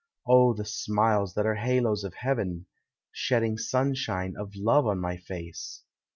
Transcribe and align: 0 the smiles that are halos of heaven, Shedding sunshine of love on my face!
0 0.27 0.55
the 0.55 0.65
smiles 0.65 1.35
that 1.35 1.45
are 1.45 1.53
halos 1.53 2.03
of 2.03 2.15
heaven, 2.15 2.65
Shedding 3.11 3.59
sunshine 3.59 4.33
of 4.35 4.55
love 4.55 4.87
on 4.87 4.97
my 4.97 5.15
face! 5.15 5.83